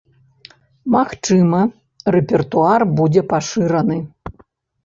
[0.95, 1.59] Магчыма,
[2.15, 3.99] рэпертуар будзе пашыраны.